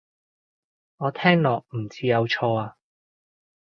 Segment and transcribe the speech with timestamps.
[0.97, 2.75] 我聽落唔似有錯啊